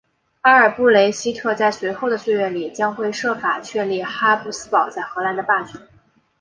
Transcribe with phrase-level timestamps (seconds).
[0.41, 5.79] 阿尔布雷希特在随后的岁月里将会设法确立哈布斯堡在荷兰的霸权。